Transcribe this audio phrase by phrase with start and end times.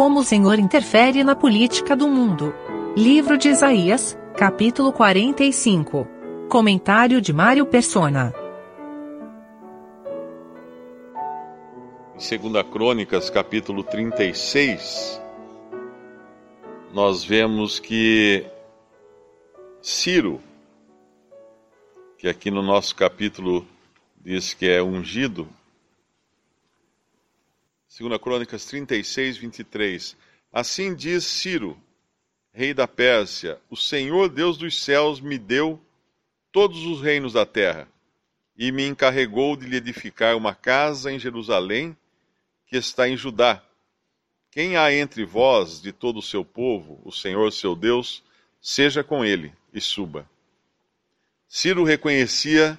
[0.00, 2.54] Como o Senhor interfere na política do mundo.
[2.96, 6.06] Livro de Isaías, capítulo 45.
[6.48, 8.32] Comentário de Mário Persona.
[12.14, 15.20] Em 2 Crônicas, capítulo 36,
[16.94, 18.46] nós vemos que
[19.82, 20.40] Ciro,
[22.16, 23.66] que aqui no nosso capítulo
[24.24, 25.48] diz que é ungido,
[27.98, 30.16] 2 Crônicas 36, 23.
[30.52, 31.76] Assim diz Ciro,
[32.52, 35.80] rei da Pérsia: O Senhor Deus dos céus me deu
[36.52, 37.88] todos os reinos da terra
[38.56, 41.96] e me encarregou de lhe edificar uma casa em Jerusalém,
[42.68, 43.60] que está em Judá.
[44.52, 48.22] Quem há entre vós de todo o seu povo, o Senhor seu Deus,
[48.60, 50.28] seja com ele e suba.
[51.48, 52.78] Ciro reconhecia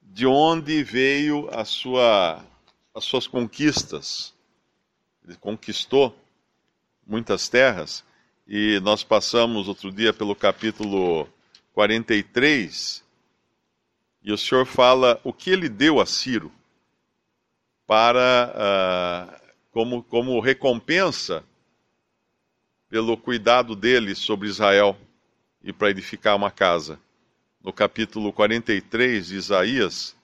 [0.00, 2.44] de onde veio a sua,
[2.94, 4.35] as suas conquistas
[5.26, 6.16] ele conquistou
[7.06, 8.04] muitas terras,
[8.46, 11.28] e nós passamos outro dia pelo capítulo
[11.72, 13.04] 43,
[14.22, 16.52] e o Senhor fala o que ele deu a Ciro
[17.86, 21.44] para uh, como, como recompensa
[22.88, 24.96] pelo cuidado dele sobre Israel
[25.62, 26.98] e para edificar uma casa.
[27.62, 30.16] No capítulo 43 de Isaías,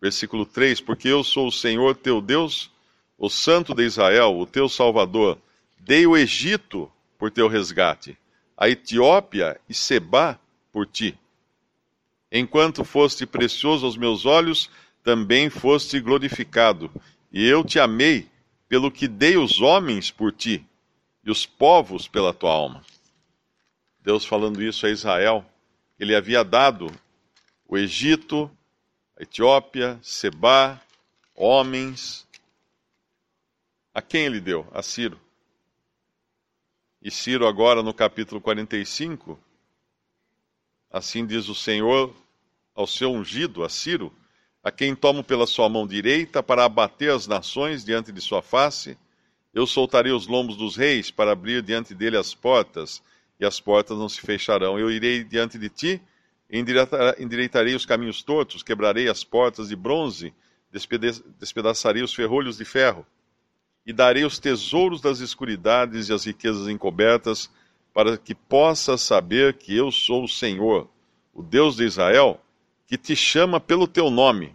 [0.00, 2.70] versículo 3: Porque eu sou o Senhor teu Deus
[3.18, 5.36] o Santo de Israel, o teu Salvador,
[5.76, 8.16] dei o Egito por teu resgate,
[8.56, 10.40] a Etiópia e Seba
[10.72, 11.18] por ti.
[12.30, 14.70] Enquanto foste precioso aos meus olhos,
[15.02, 16.90] também foste glorificado,
[17.32, 18.28] e eu te amei
[18.68, 20.64] pelo que dei os homens por ti,
[21.24, 22.84] e os povos pela tua alma.
[24.00, 25.44] Deus falando isso a Israel,
[25.98, 26.92] ele havia dado
[27.66, 28.50] o Egito,
[29.18, 30.80] a Etiópia, Seba,
[31.34, 32.27] homens,
[33.98, 34.64] a quem ele deu?
[34.72, 35.18] A Ciro.
[37.02, 39.36] E Ciro, agora no capítulo 45,
[40.88, 42.14] assim diz o Senhor
[42.76, 44.14] ao seu ungido, a Ciro,
[44.62, 48.96] a quem tomo pela sua mão direita para abater as nações diante de sua face.
[49.52, 53.02] Eu soltarei os lombos dos reis para abrir diante dele as portas,
[53.40, 54.78] e as portas não se fecharão.
[54.78, 56.00] Eu irei diante de ti,
[56.48, 60.32] endireitarei os caminhos tortos, quebrarei as portas de bronze,
[61.40, 63.04] despedaçarei os ferrolhos de ferro
[63.86, 67.50] e darei os tesouros das escuridades e as riquezas encobertas,
[67.92, 70.88] para que possas saber que eu sou o Senhor,
[71.32, 72.40] o Deus de Israel,
[72.86, 74.54] que te chama pelo teu nome.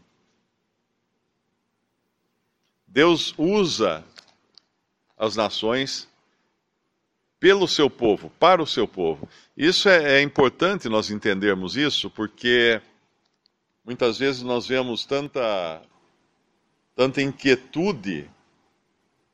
[2.88, 4.04] Deus usa
[5.18, 6.08] as nações
[7.40, 9.28] pelo seu povo, para o seu povo.
[9.58, 12.82] Isso é, é importante nós entendermos isso, porque
[13.84, 15.82] muitas vezes nós vemos tanta,
[16.96, 18.30] tanta inquietude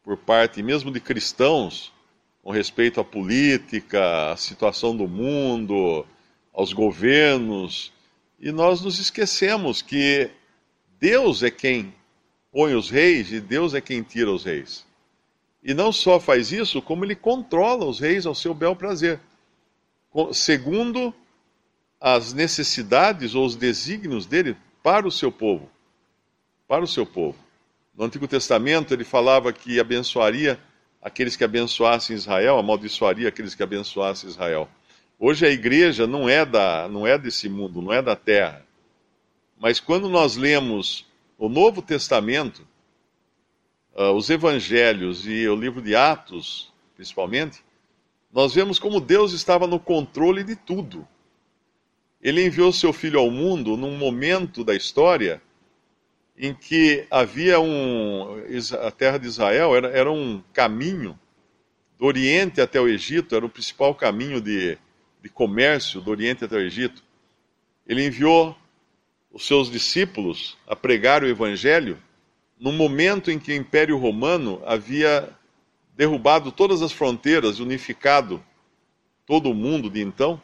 [0.10, 1.94] por parte mesmo de cristãos
[2.42, 6.04] com respeito à política, à situação do mundo,
[6.52, 7.94] aos governos,
[8.40, 10.32] e nós nos esquecemos que
[11.00, 11.94] Deus é quem
[12.52, 14.84] põe os reis e Deus é quem tira os reis.
[15.64, 19.20] E não só faz isso, como ele controla os reis ao seu bel prazer,
[20.34, 21.14] segundo
[22.02, 25.70] as necessidades ou os desígnios dele para o seu povo.
[26.68, 27.38] Para o seu povo.
[28.00, 30.58] No Antigo Testamento, ele falava que abençoaria
[31.02, 34.70] aqueles que abençoassem Israel, amaldiçoaria aqueles que abençoassem Israel.
[35.20, 38.66] Hoje a igreja não é, da, não é desse mundo, não é da terra.
[39.60, 41.06] Mas quando nós lemos
[41.38, 42.66] o Novo Testamento,
[43.94, 47.62] uh, os Evangelhos e o livro de Atos, principalmente,
[48.32, 51.06] nós vemos como Deus estava no controle de tudo.
[52.22, 55.42] Ele enviou seu filho ao mundo num momento da história
[56.40, 58.42] em que havia um.
[58.82, 61.20] A terra de Israel era, era um caminho
[61.98, 64.78] do Oriente até o Egito, era o principal caminho de,
[65.22, 67.04] de comércio do Oriente até o Egito.
[67.86, 68.58] Ele enviou
[69.32, 71.98] os seus discípulos a pregar o Evangelho
[72.58, 75.30] no momento em que o Império Romano havia
[75.96, 78.42] derrubado todas as fronteiras, unificado
[79.26, 80.42] todo o mundo de então.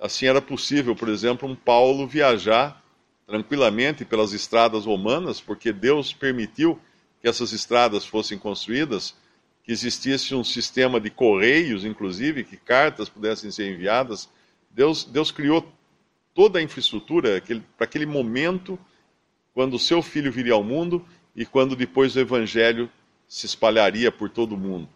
[0.00, 2.83] Assim era possível, por exemplo, um Paulo viajar
[3.26, 6.78] tranquilamente pelas estradas romanas, porque Deus permitiu
[7.20, 9.14] que essas estradas fossem construídas,
[9.62, 14.28] que existisse um sistema de correios, inclusive, que cartas pudessem ser enviadas.
[14.70, 15.66] Deus, Deus criou
[16.34, 17.42] toda a infraestrutura
[17.76, 18.78] para aquele momento,
[19.54, 22.90] quando o seu filho viria ao mundo e quando depois o evangelho
[23.26, 24.88] se espalharia por todo o mundo.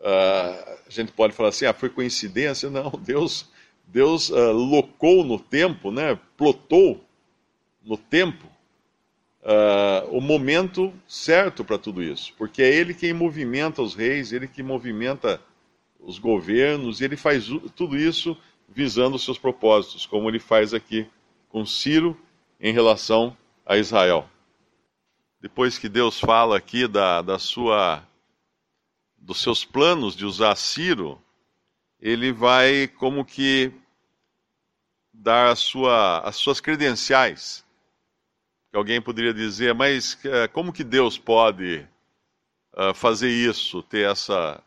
[0.00, 2.70] Uh, a gente pode falar assim, ah, foi coincidência?
[2.70, 3.46] Não, Deus,
[3.86, 7.04] Deus uh, locou no tempo, né, plotou
[7.88, 8.46] no tempo,
[9.40, 14.46] uh, o momento certo para tudo isso, porque é ele quem movimenta os reis, ele
[14.46, 15.40] que movimenta
[15.98, 18.36] os governos, e ele faz tudo isso
[18.68, 21.08] visando os seus propósitos, como ele faz aqui
[21.48, 22.14] com Ciro
[22.60, 24.28] em relação a Israel.
[25.40, 28.06] Depois que Deus fala aqui da, da sua,
[29.16, 31.18] dos seus planos de usar Ciro,
[31.98, 33.72] ele vai como que
[35.10, 37.66] dar sua, as suas credenciais.
[38.70, 41.86] Que alguém poderia dizer, mas eh, como que Deus pode
[42.74, 44.62] uh, fazer isso, ter essa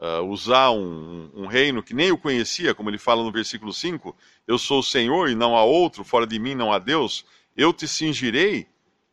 [0.00, 4.16] uh, usar um, um, reino que nem eu conhecia, como ele fala no versículo 5,
[4.46, 7.24] eu sou o Senhor e não há outro, fora de mim não há Deus,
[7.56, 8.66] eu te cingirei,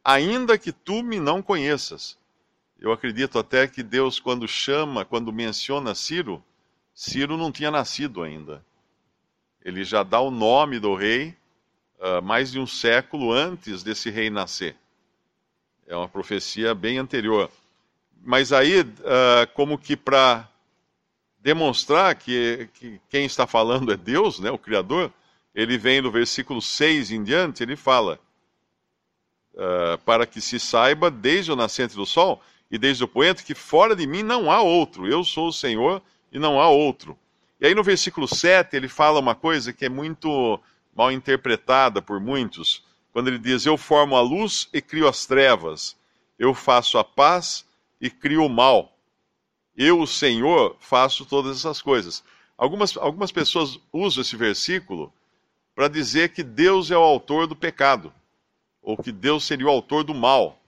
[0.04, 2.18] ainda que tu me não conheças.
[2.80, 6.44] Eu acredito até que Deus, quando chama, quando menciona Ciro,
[6.94, 8.64] Ciro não tinha nascido ainda.
[9.64, 11.36] Ele já dá o nome do rei
[12.00, 14.76] uh, mais de um século antes desse rei nascer.
[15.88, 17.50] É uma profecia bem anterior.
[18.24, 18.86] Mas aí, uh,
[19.54, 20.50] como que para
[21.40, 25.12] demonstrar que, que, quem está falando é Deus, né, o Criador,
[25.56, 28.20] ele vem do versículo 6 em diante, ele fala:
[29.54, 33.56] uh, Para que se saiba desde o nascente do sol e desde o poente que
[33.56, 36.02] fora de mim não há outro, eu sou o Senhor
[36.32, 37.18] e não há outro.
[37.60, 40.60] E aí no versículo 7 ele fala uma coisa que é muito
[40.98, 42.84] mal interpretada por muitos,
[43.14, 45.96] quando ele diz: Eu formo a luz e crio as trevas,
[46.38, 47.66] eu faço a paz
[48.02, 48.98] e crio o mal
[49.78, 52.24] eu, o Senhor, faço todas essas coisas.
[52.58, 55.14] Algumas, algumas pessoas usam esse versículo
[55.76, 58.12] para dizer que Deus é o autor do pecado,
[58.82, 60.60] ou que Deus seria o autor do mal,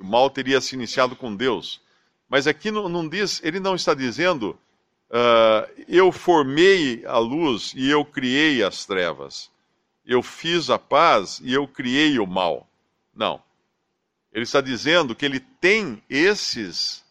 [0.00, 1.82] o mal teria se iniciado com Deus.
[2.26, 4.58] Mas aqui não, não diz, ele não está dizendo,
[5.10, 9.50] uh, eu formei a luz e eu criei as trevas,
[10.08, 12.66] eu fiz a paz e eu criei o mal.
[13.14, 13.42] Não.
[14.32, 17.04] Ele está dizendo que ele tem esses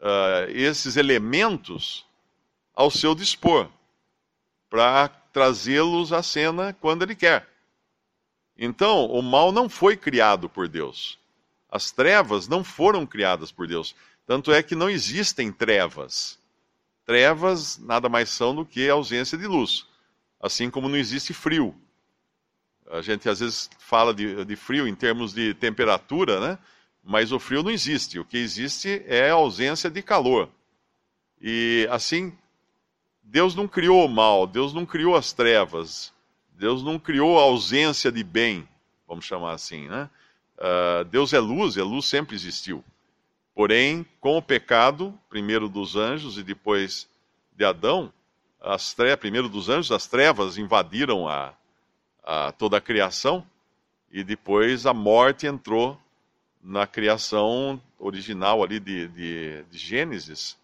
[0.00, 2.06] uh, esses elementos
[2.74, 3.68] ao seu dispor,
[4.70, 7.48] para trazê-los à cena quando ele quer.
[8.56, 11.18] Então, o mal não foi criado por Deus.
[11.70, 13.94] As trevas não foram criadas por Deus.
[14.26, 16.38] Tanto é que não existem trevas.
[17.04, 19.86] Trevas nada mais são do que ausência de luz.
[20.40, 21.74] Assim como não existe frio.
[22.90, 26.58] A gente às vezes fala de, de frio em termos de temperatura, né?
[27.02, 28.18] mas o frio não existe.
[28.18, 30.48] O que existe é a ausência de calor.
[31.40, 32.36] E assim,
[33.22, 36.12] Deus não criou o mal, Deus não criou as trevas,
[36.50, 38.68] Deus não criou a ausência de bem,
[39.06, 40.10] vamos chamar assim, né?
[40.58, 42.84] Uh, Deus é luz e a luz sempre existiu.
[43.54, 47.08] Porém, com o pecado, primeiro dos anjos e depois
[47.56, 48.12] de Adão,
[48.60, 51.54] as tre primeiro dos anjos, as trevas invadiram a,
[52.30, 53.42] a toda a criação
[54.12, 55.98] e depois a morte entrou
[56.62, 60.58] na criação original ali de, de, de Gênesis,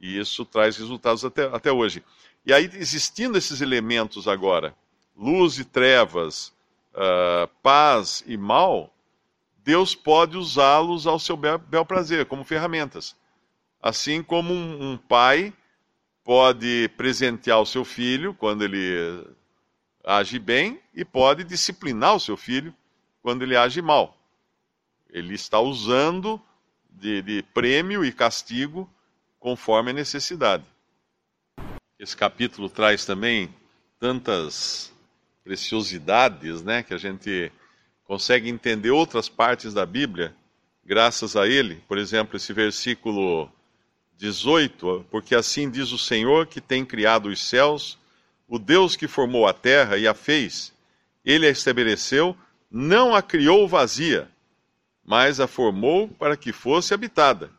[0.00, 2.02] e isso traz resultados até, até hoje.
[2.44, 4.74] E aí, existindo esses elementos agora,
[5.16, 6.52] luz e trevas,
[6.94, 8.92] uh, paz e mal,
[9.58, 13.14] Deus pode usá-los ao seu bel, bel, prazer, como ferramentas.
[13.80, 15.52] Assim como um, um pai
[16.24, 19.24] pode presentear o seu filho quando ele
[20.04, 22.74] age bem e pode disciplinar o seu filho
[23.22, 24.16] quando ele age mal.
[25.08, 26.40] Ele está usando
[26.90, 28.88] de, de prêmio e castigo
[29.40, 30.64] conforme a necessidade.
[31.98, 33.54] Esse capítulo traz também
[33.98, 34.92] tantas
[35.42, 37.52] preciosidades, né, que a gente
[38.04, 40.34] consegue entender outras partes da Bíblia
[40.84, 41.76] graças a ele.
[41.88, 43.50] Por exemplo, esse versículo
[44.18, 47.98] 18, porque assim diz o Senhor que tem criado os céus,
[48.48, 50.72] o Deus que formou a terra e a fez,
[51.24, 52.36] ele a estabeleceu,
[52.70, 54.30] não a criou vazia,
[55.04, 57.50] mas a formou para que fosse habitada.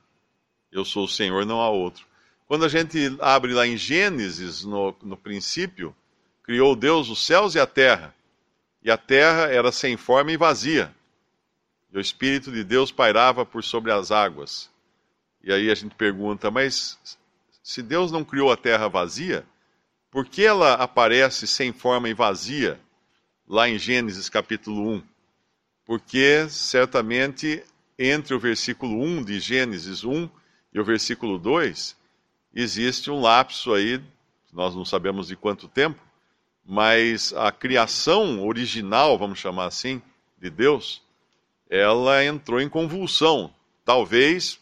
[0.72, 2.06] Eu sou o Senhor, não há outro.
[2.48, 5.96] Quando a gente abre lá em Gênesis, no, no princípio,
[6.44, 8.14] criou Deus os céus e a terra.
[8.84, 10.94] E a terra era sem forma e vazia.
[11.92, 14.70] E o Espírito de Deus pairava por sobre as águas.
[15.44, 17.00] E aí a gente pergunta, mas
[17.64, 19.46] se Deus não criou a terra vazia,
[20.16, 22.80] por que ela aparece sem forma e vazia
[23.46, 25.04] lá em Gênesis capítulo 1?
[25.86, 27.62] porque certamente
[28.00, 30.30] entre o versículo 1 de Gênesis 1
[30.74, 31.98] e o versículo 2
[32.54, 34.02] existe um lapso aí,
[34.54, 36.02] nós não sabemos de quanto tempo,
[36.66, 40.02] mas a criação original, vamos chamar assim,
[40.38, 41.02] de Deus,
[41.70, 43.54] ela entrou em convulsão,
[43.84, 44.62] talvez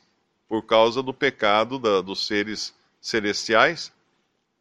[0.50, 3.94] por causa do pecado da, dos seres celestiais,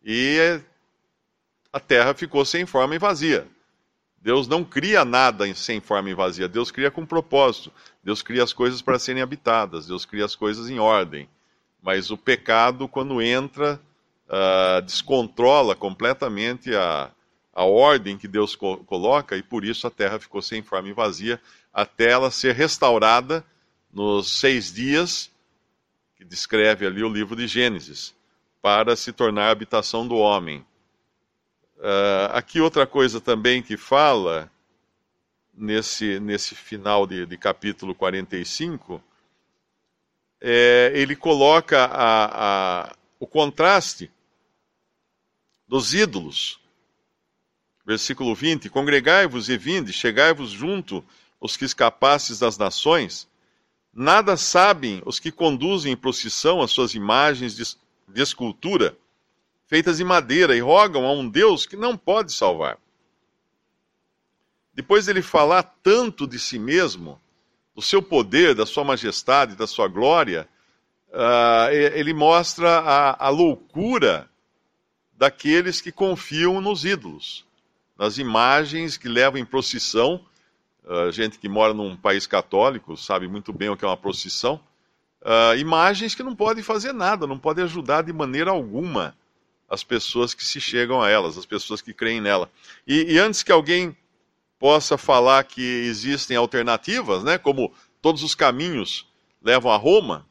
[0.05, 0.61] e
[1.73, 3.49] a terra ficou sem forma e vazia.
[4.21, 6.47] Deus não cria nada sem forma e vazia.
[6.47, 7.73] Deus cria com propósito.
[8.05, 9.87] Deus cria as coisas para serem habitadas.
[9.87, 11.29] Deus cria as coisas em ordem.
[11.83, 13.81] Mas o pecado, quando entra,
[14.29, 17.11] uh, descontrola completamente a,
[17.53, 20.93] a ordem que Deus co coloca e por isso a terra ficou sem forma e
[20.93, 21.41] vazia
[21.73, 23.45] até ela ser restaurada
[23.93, 25.31] nos seis dias
[26.17, 28.15] que descreve ali o livro de Gênesis
[28.61, 30.65] para se tornar a habitação do homem.
[31.83, 34.49] Uh, aqui outra coisa também que fala
[35.53, 39.03] nesse, nesse final de, de capítulo 45,
[40.41, 44.13] é, ele coloca a, a, o contraste
[45.67, 46.61] dos ídolos.
[47.85, 51.05] Versículo 20: Congregai-vos e vinde, chegai-vos junto
[51.41, 53.29] os que escapastes das nações.
[53.93, 57.65] Nada sabem os que conduzem em procissão as suas imagens de,
[58.07, 58.97] de escultura
[59.73, 62.77] feitas de madeira, e rogam a um Deus que não pode salvar.
[64.75, 67.19] Depois ele falar tanto de si mesmo,
[67.75, 70.47] do seu poder, da sua majestade, da sua glória,
[71.09, 74.29] uh, ele mostra a, a loucura
[75.17, 77.47] daqueles que confiam nos ídolos,
[77.97, 80.23] nas imagens que levam em procissão.
[80.85, 84.61] Uh, gente que mora num país católico sabe muito bem o que é uma procissão.
[85.23, 89.17] Uh, imagens que não podem fazer nada, não podem ajudar de maneira alguma
[89.73, 92.53] as pessoas que se chegam a elas, as pessoas que creem nela.
[92.87, 93.97] E, e antes que alguém
[94.59, 99.09] possa falar que existem alternativas, né, como todos os caminhos
[99.43, 100.27] levam a Roma,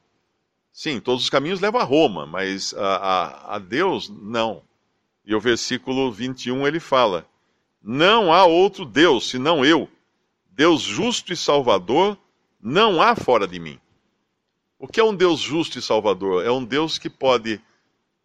[0.72, 4.62] sim, todos os caminhos levam a Roma, mas a, a, a Deus, não.
[5.26, 7.26] E o versículo 21 ele fala:
[7.82, 9.90] Não há outro Deus senão eu,
[10.52, 12.16] Deus justo e salvador,
[12.62, 13.80] não há fora de mim.
[14.78, 16.46] O que é um Deus justo e salvador?
[16.46, 17.60] É um Deus que pode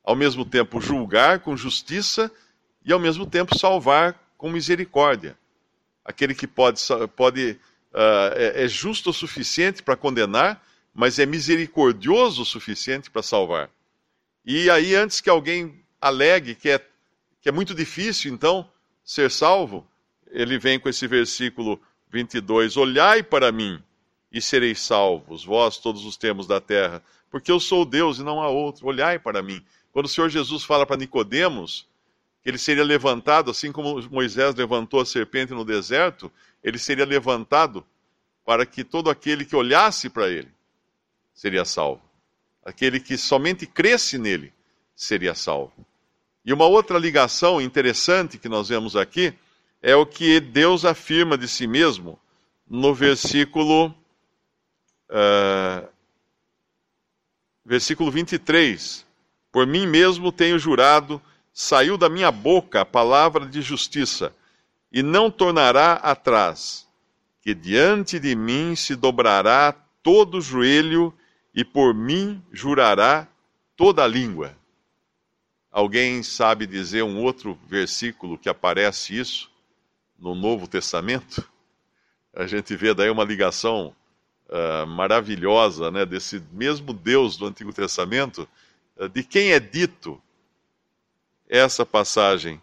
[0.06, 2.30] ao mesmo tempo julgar com justiça
[2.84, 5.36] e ao mesmo tempo salvar com misericórdia.
[6.04, 6.80] Aquele que pode,
[7.16, 7.58] pode
[7.92, 13.68] uh, é, é justo o suficiente para condenar, mas é misericordioso o suficiente para salvar.
[14.44, 16.78] E aí, antes que alguém alegue que é,
[17.40, 18.70] que é muito difícil, então,
[19.04, 19.84] ser salvo,
[20.30, 21.80] ele vem com esse versículo
[22.12, 23.82] 22: Olhai para mim
[24.30, 28.40] e sereis salvos, vós, todos os termos da terra, porque eu sou Deus e não
[28.40, 28.86] há outro.
[28.86, 29.60] Olhai para mim.
[29.96, 31.88] Quando o Senhor Jesus fala para Nicodemos
[32.42, 36.30] que ele seria levantado, assim como Moisés levantou a serpente no deserto,
[36.62, 37.82] ele seria levantado
[38.44, 40.50] para que todo aquele que olhasse para ele
[41.32, 42.02] seria salvo.
[42.62, 44.52] Aquele que somente cresce nele
[44.94, 45.72] seria salvo.
[46.44, 49.32] E uma outra ligação interessante que nós vemos aqui
[49.80, 52.20] é o que Deus afirma de si mesmo
[52.68, 53.94] no versículo,
[55.08, 55.88] uh,
[57.64, 59.05] versículo 23.
[59.56, 61.18] Por mim mesmo tenho jurado,
[61.50, 64.30] saiu da minha boca a palavra de justiça,
[64.92, 66.86] e não tornará atrás,
[67.40, 71.10] que diante de mim se dobrará todo joelho,
[71.54, 73.26] e por mim jurará
[73.74, 74.54] toda a língua.
[75.72, 79.50] Alguém sabe dizer um outro versículo que aparece isso
[80.18, 81.42] no Novo Testamento?
[82.34, 83.96] A gente vê daí uma ligação
[84.50, 88.46] uh, maravilhosa né, desse mesmo Deus do Antigo Testamento
[89.12, 90.20] de quem é dito
[91.48, 92.60] essa passagem,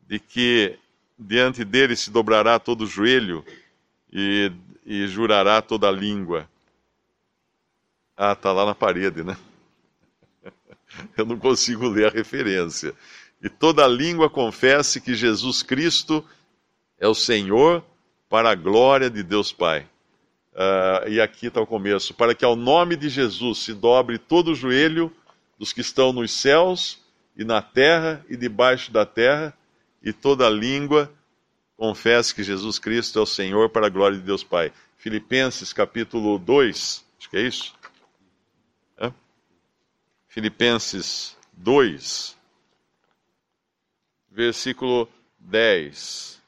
[0.00, 0.78] de que
[1.18, 3.44] diante dele se dobrará todo joelho
[4.12, 4.50] e,
[4.84, 6.48] e jurará toda língua.
[8.16, 9.36] Ah, está lá na parede, né?
[11.16, 12.94] Eu não consigo ler a referência.
[13.42, 16.24] E toda língua confesse que Jesus Cristo
[16.98, 17.84] é o Senhor
[18.28, 19.86] para a glória de Deus Pai.
[20.54, 24.52] Uh, e aqui está o começo: para que ao nome de Jesus se dobre todo
[24.52, 25.12] o joelho
[25.58, 27.00] dos que estão nos céus
[27.36, 29.56] e na terra e debaixo da terra,
[30.02, 31.12] e toda língua
[31.76, 34.72] confesse que Jesus Cristo é o Senhor para a glória de Deus Pai.
[34.96, 37.74] Filipenses capítulo 2, acho que é isso.
[38.98, 39.12] É?
[40.28, 42.36] Filipenses 2,
[44.30, 45.08] versículo
[45.38, 46.42] 10.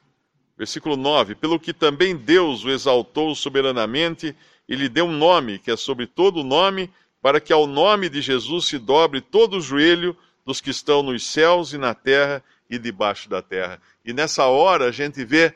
[0.56, 4.34] Versículo 9: Pelo que também Deus o exaltou soberanamente
[4.68, 6.90] e lhe deu um nome que é sobre todo nome
[7.26, 11.26] para que ao nome de Jesus se dobre todo o joelho dos que estão nos
[11.26, 12.40] céus e na terra
[12.70, 13.82] e debaixo da terra.
[14.04, 15.52] E nessa hora a gente vê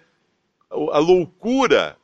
[0.69, 1.97] a loucura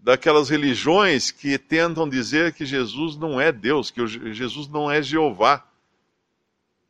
[0.00, 5.64] daquelas religiões que tentam dizer que Jesus não é Deus, que Jesus não é Jeová,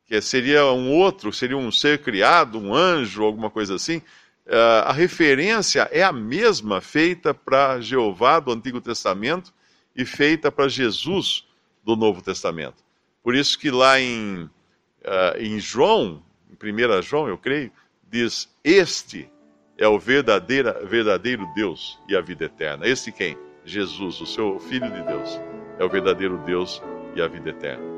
[0.07, 3.99] que seria um outro, seria um ser criado, um anjo, alguma coisa assim.
[4.47, 9.53] Uh, a referência é a mesma feita para Jeová do Antigo Testamento
[9.95, 11.45] e feita para Jesus
[11.85, 12.85] do Novo Testamento.
[13.23, 17.73] Por isso que lá em, uh, em João, em 1 João, eu creio,
[18.09, 19.31] diz: Este
[19.79, 22.87] é o verdadeira, verdadeiro Deus e a vida eterna.
[22.87, 23.37] Esse quem?
[23.65, 25.41] Jesus, o seu Filho de Deus,
[25.79, 26.83] é o verdadeiro Deus
[27.17, 27.95] e a vida eterna.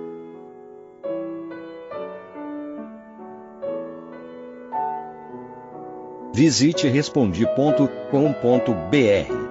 [6.33, 9.47] Visite respondi.com.br.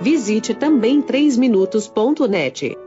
[0.00, 2.83] Visite também 3minutos.net.